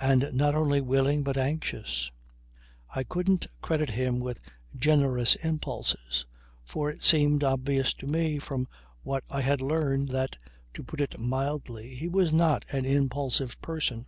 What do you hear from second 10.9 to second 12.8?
it mildly, he was not